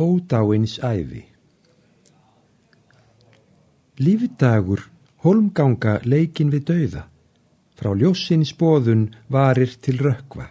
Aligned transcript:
ódáins 0.00 0.78
æfi. 0.82 1.24
Lífdagur, 4.00 4.86
holmganga 5.20 6.00
leikin 6.08 6.48
við 6.52 6.64
dauða, 6.70 7.02
frá 7.76 7.92
ljósins 7.92 8.54
bóðun 8.56 9.10
varir 9.28 9.74
til 9.84 10.00
rökva. 10.00 10.48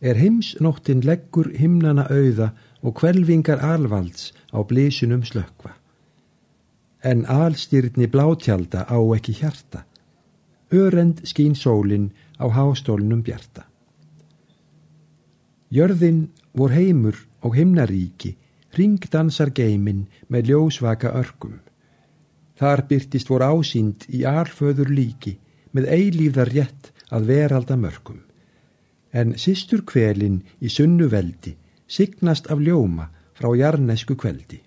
Er 0.00 0.20
heimsnóttin 0.20 1.00
leggur 1.02 1.48
himnana 1.56 2.04
auða 2.12 2.52
og 2.84 2.98
kvelvingar 3.00 3.64
alvalds 3.64 4.32
á 4.52 4.60
blísunum 4.60 5.24
slökva. 5.24 5.72
En 7.02 7.24
alstyrni 7.24 8.06
blátjalda 8.06 8.84
á 8.84 8.98
ekki 9.16 9.32
hjarta, 9.40 9.84
örend 10.70 11.24
skín 11.24 11.56
sólin 11.56 12.12
á 12.36 12.46
hásstólnum 12.52 13.24
bjarta. 13.24 13.64
Jörðin 15.72 16.28
vor 16.52 16.70
heimur 16.76 17.16
og 17.40 17.56
himnaríki 17.56 18.36
ringdansar 18.76 19.52
geimin 19.54 20.06
með 20.28 20.52
ljósvaka 20.52 21.12
örgum. 21.16 21.58
Þar 22.58 22.84
byrtist 22.90 23.28
vor 23.30 23.44
ásýnd 23.46 24.08
í 24.10 24.24
arföður 24.26 24.90
líki 24.90 25.36
með 25.72 25.90
eilífðar 25.94 26.50
rétt 26.52 26.90
að 27.14 27.28
veralda 27.30 27.76
mörgum. 27.78 28.24
En 29.12 29.36
sístur 29.40 29.84
kvelin 29.88 30.42
í 30.60 30.68
sunnu 30.68 31.08
veldi 31.08 31.54
signast 31.88 32.50
af 32.52 32.60
ljóma 32.60 33.08
frá 33.38 33.54
jarnesku 33.56 34.16
kveldi. 34.18 34.60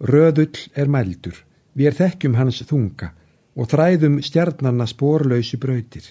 Röðull 0.00 0.70
er 0.74 0.88
mældur, 0.88 1.36
við 1.74 1.90
er 1.90 1.98
þekkjum 1.98 2.38
hans 2.38 2.62
þunga 2.68 3.10
og 3.54 3.68
þræðum 3.70 4.20
stjarnarna 4.24 4.86
spórlausi 4.88 5.60
brautir. 5.60 6.06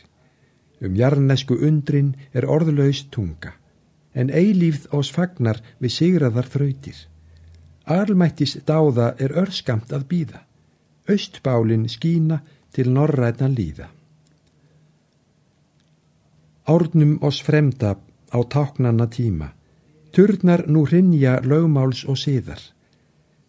Um 0.83 0.95
jarnesku 0.99 1.57
undrin 1.65 2.13
er 2.33 2.45
orðlaus 2.45 3.05
tunga 3.09 3.55
en 4.13 4.29
eilífð 4.29 4.87
ás 4.93 5.09
fagnar 5.11 5.59
við 5.81 5.95
sigraðar 5.97 6.49
þrautir. 6.53 6.97
Arlmættis 7.85 8.57
dáða 8.67 9.13
er 9.19 9.35
örskamt 9.39 9.91
að 9.91 10.05
býða, 10.11 10.39
austbálin 11.09 11.89
skína 11.91 12.39
til 12.73 12.93
norrætna 12.93 13.49
líða. 13.51 13.89
Árnum 16.63 17.17
ós 17.21 17.41
fremda 17.43 17.97
á 18.31 18.39
táknanna 18.47 19.09
tíma, 19.11 19.51
turnar 20.15 20.63
nú 20.67 20.85
hrinja 20.87 21.41
lögmáls 21.43 22.05
og 22.07 22.17
siðar. 22.17 22.61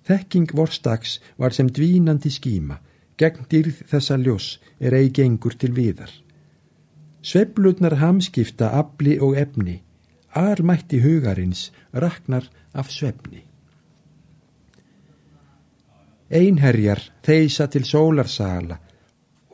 Þekking 0.04 0.50
vorstags 0.52 1.20
var 1.38 1.54
sem 1.54 1.70
dvínandi 1.70 2.32
skíma, 2.34 2.80
gegn 3.16 3.46
dýrð 3.48 3.84
þessa 3.88 4.18
ljós 4.18 4.58
er 4.80 4.96
eigi 4.98 5.14
gengur 5.20 5.54
til 5.54 5.72
viðar. 5.76 6.10
Sveplutnar 7.22 7.96
hamskipta 8.02 8.74
afli 8.80 9.14
og 9.22 9.38
efni, 9.38 9.78
almætti 10.34 11.00
hugarins 11.00 11.72
raknar 11.92 12.48
af 12.74 12.90
svefni. 12.90 13.44
Einherjar 16.30 17.00
þeisa 17.22 17.66
til 17.70 17.84
sólarsala 17.84 18.78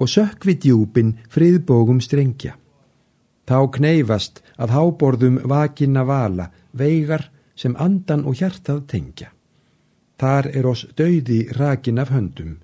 og 0.00 0.08
sökvi 0.08 0.56
djúpin 0.56 1.12
friðbógum 1.28 2.00
strengja. 2.00 2.56
Þá 3.44 3.58
kneifast 3.76 4.40
að 4.56 4.72
háborðum 4.76 5.40
vakinna 5.50 6.04
vala 6.06 6.48
veigar 6.72 7.28
sem 7.56 7.76
andan 7.76 8.24
og 8.24 8.38
hjartað 8.40 8.86
tengja. 8.88 9.28
Þar 10.20 10.50
er 10.56 10.66
oss 10.66 10.86
döiði 10.96 11.46
rakin 11.56 11.98
af 11.98 12.12
höndum, 12.14 12.58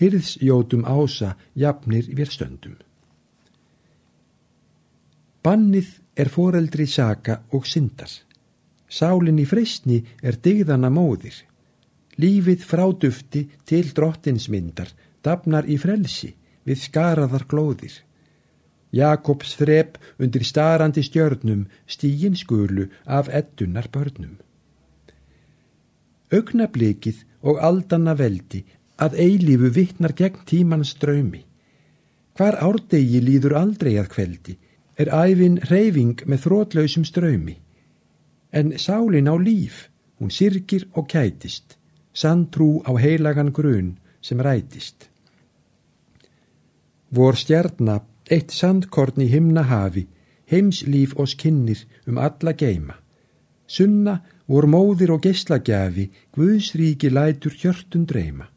hyrðsjótum 0.00 0.84
ása 0.84 1.34
jafnir 1.56 2.08
við 2.14 2.32
stöndum. 2.32 2.76
Bannið 5.44 5.88
er 6.18 6.28
foreldri 6.28 6.86
saka 6.90 7.42
og 7.54 7.66
syndar. 7.66 8.10
Sálinn 8.88 9.38
í 9.38 9.46
freysni 9.46 10.00
er 10.22 10.38
digðana 10.42 10.90
móðir. 10.90 11.36
Lífið 12.18 12.64
frádufti 12.66 13.44
til 13.68 13.92
drottinsmyndar 13.94 14.90
dafnar 15.22 15.68
í 15.68 15.76
frelsi 15.78 16.32
við 16.66 16.82
skaraðar 16.82 17.44
glóðir. 17.50 17.94
Jakobs 18.90 19.54
þrep 19.60 19.98
undir 20.18 20.44
starandi 20.48 21.04
stjörnum 21.04 21.66
stígin 21.86 22.36
skulu 22.36 22.88
af 23.04 23.28
ettunar 23.28 23.90
börnum. 23.92 24.38
Ögnablikið 26.32 27.22
og 27.44 27.60
aldanna 27.64 28.14
veldi 28.16 28.64
að 28.98 29.18
eilífu 29.22 29.70
vittnar 29.76 30.16
gegn 30.16 30.42
tímans 30.48 30.94
draumi. 31.00 31.44
Hvar 32.34 32.58
árdegi 32.64 33.20
líður 33.22 33.58
aldrei 33.60 33.94
að 34.00 34.10
kveldi 34.14 34.56
er 34.98 35.10
æfin 35.14 35.58
reyfing 35.70 36.24
með 36.26 36.44
þrótlausum 36.44 37.04
ströymi. 37.06 37.56
En 38.52 38.74
sálin 38.78 39.30
á 39.30 39.34
líf, 39.38 39.88
hún 40.18 40.30
sirkir 40.34 40.88
og 40.94 41.08
kætist, 41.08 41.76
sandtrú 42.12 42.82
á 42.82 42.92
heilagan 42.98 43.52
grun 43.52 43.98
sem 44.20 44.40
rætist. 44.40 45.08
Vor 47.10 47.36
stjarnar, 47.36 48.02
eitt 48.28 48.52
sandkorn 48.52 49.22
í 49.24 49.28
himna 49.30 49.62
hafi, 49.64 50.04
heimslíf 50.50 51.14
og 51.16 51.30
skinnir 51.30 51.84
um 52.06 52.18
alla 52.18 52.52
geima. 52.52 52.98
Sunna 53.68 54.18
vor 54.48 54.66
móðir 54.66 55.12
og 55.14 55.22
geyslagjafi, 55.24 56.08
Guðsríki 56.32 57.10
lætur 57.12 57.52
hjörtun 57.52 58.06
dreyma. 58.08 58.48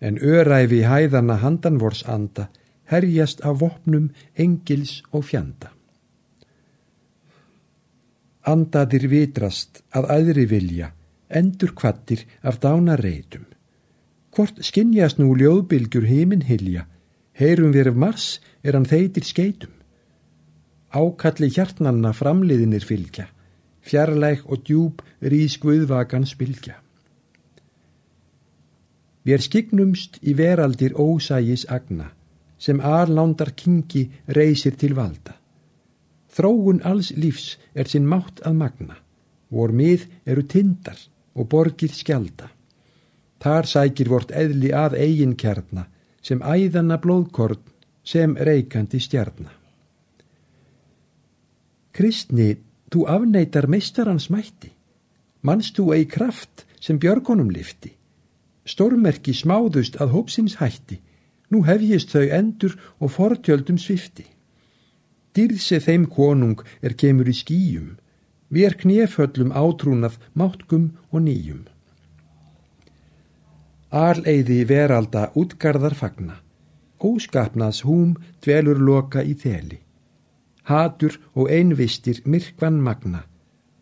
En 0.00 0.18
öræfi 0.18 0.84
hæðana 0.86 1.38
handan 1.42 1.78
vors 1.82 2.04
anda, 2.06 2.48
herjast 2.88 3.42
af 3.44 3.60
vopnum, 3.60 4.10
engils 4.36 5.02
og 5.12 5.26
fjanda. 5.28 5.72
Andaðir 8.48 9.08
vitrast 9.12 9.82
að 9.92 10.08
aðri 10.14 10.46
vilja, 10.48 10.92
endur 11.28 11.74
kvattir 11.76 12.24
af 12.42 12.60
dána 12.62 12.96
reytum. 12.96 13.44
Hvort 14.32 14.62
skinnjast 14.64 15.18
nú 15.20 15.34
ljóðbylgjur 15.36 16.06
heiminn 16.08 16.46
hilja, 16.48 16.86
heyrum 17.36 17.74
við 17.76 17.92
ef 17.92 17.98
mars 17.98 18.26
er 18.62 18.78
hann 18.78 18.88
þeitir 18.88 19.26
skeitum. 19.26 19.74
Ákalli 20.88 21.50
hjartnanna 21.52 22.14
framliðinir 22.16 22.84
fylgja, 22.88 23.28
fjarlæg 23.84 24.46
og 24.48 24.64
djúb 24.64 25.02
rís 25.20 25.58
guðvakan 25.60 26.24
spilgja. 26.24 26.78
Við 29.28 29.36
er 29.36 29.44
skignumst 29.44 30.22
í 30.24 30.32
veraldir 30.38 30.94
ósægis 30.96 31.66
agna, 31.68 32.14
sem 32.58 32.80
arlándar 32.80 33.54
kingi 33.54 34.08
reysir 34.26 34.76
til 34.76 34.94
valda. 34.98 35.34
Þróun 36.34 36.82
alls 36.86 37.12
lífs 37.16 37.56
er 37.74 37.88
sinn 37.90 38.06
mátt 38.06 38.42
að 38.46 38.58
magna, 38.60 38.96
vor 39.50 39.72
mið 39.72 40.06
eru 40.26 40.44
tindar 40.44 40.98
og 41.34 41.48
borgir 41.50 41.94
skjalda. 41.94 42.50
Þar 43.38 43.70
sækir 43.70 44.10
vort 44.10 44.34
eðli 44.34 44.72
að 44.74 44.98
eigin 44.98 45.36
kjarna, 45.38 45.86
sem 46.22 46.42
æðana 46.42 46.98
blóðkorn, 46.98 47.62
sem 48.02 48.34
reykandi 48.36 49.00
stjarna. 49.00 49.52
Kristni, 51.94 52.56
þú 52.90 53.04
afneitar 53.10 53.68
meistarans 53.70 54.28
mætti, 54.30 54.70
mannst 55.42 55.76
þú 55.78 55.92
eigi 55.94 56.08
kraft 56.14 56.64
sem 56.80 56.98
björgunum 56.98 57.50
lifti, 57.50 57.92
stórmerki 58.68 59.34
smáðust 59.34 59.98
að 60.02 60.14
hópsins 60.14 60.58
hætti, 60.60 61.00
Nú 61.48 61.62
hefjist 61.64 62.12
þau 62.12 62.26
endur 62.40 62.74
og 63.00 63.14
fortjöldum 63.14 63.78
svifti. 63.80 64.26
Dýrse 65.34 65.78
þeim 65.80 66.04
konung 66.12 66.60
er 66.82 66.96
kemur 66.98 67.28
í 67.30 67.34
skýjum, 67.36 67.96
við 68.52 68.68
er 68.68 68.76
kneföllum 68.80 69.52
átrúnað 69.52 70.18
máttgum 70.34 70.90
og 71.12 71.24
nýjum. 71.24 71.64
Arleiði 73.88 74.64
veralda 74.68 75.28
útgarðar 75.38 75.96
fagna, 75.96 76.36
óskapnaðs 77.00 77.84
húm 77.88 78.16
dvelur 78.44 78.80
loka 78.84 79.22
í 79.24 79.32
þeli. 79.32 79.78
Hatur 80.68 81.16
og 81.32 81.48
einvistir 81.48 82.20
myrkvan 82.28 82.82
magna, 82.84 83.22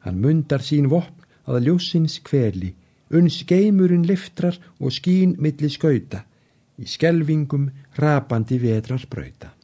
hann 0.04 0.20
mundar 0.22 0.62
sín 0.62 0.86
vopn 0.92 1.24
að 1.50 1.66
ljósins 1.66 2.20
kveli, 2.22 2.74
uns 3.10 3.40
geimurinn 3.46 4.06
liftrar 4.06 4.58
og 4.78 4.94
skín 4.94 5.34
milli 5.42 5.70
skauta, 5.70 6.22
í 6.78 6.88
skelvingum 6.88 7.68
rapandi 7.96 8.58
vetrar 8.60 9.06
brauta. 9.10 9.55